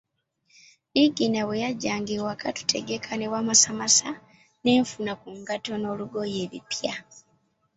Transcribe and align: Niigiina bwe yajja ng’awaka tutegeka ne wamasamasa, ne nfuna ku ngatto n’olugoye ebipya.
Niigiina 0.91 1.41
bwe 1.47 1.61
yajja 1.63 1.93
ng’awaka 2.01 2.47
tutegeka 2.57 3.11
ne 3.17 3.27
wamasamasa, 3.33 4.09
ne 4.63 4.71
nfuna 4.83 5.13
ku 5.21 5.27
ngatto 5.39 5.73
n’olugoye 5.77 6.37
ebipya. 6.45 6.93